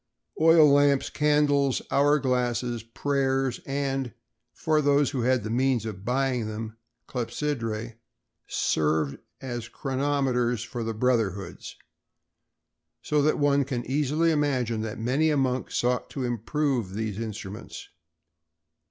[0.41, 7.97] Oil lamps, candles, hour glasses, prayers and—for those who had the means of buying them—clepsydræ
[8.47, 11.75] served as chronometers for the brotherhoods;
[13.03, 17.87] so that one can easily imagine that many a monk sought to improve these instruments.